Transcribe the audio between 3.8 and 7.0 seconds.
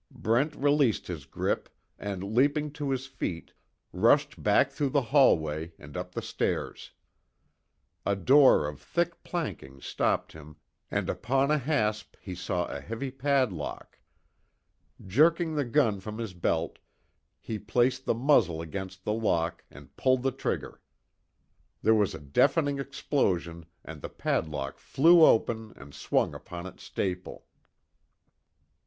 rushed back through the hallway, and up the stairs.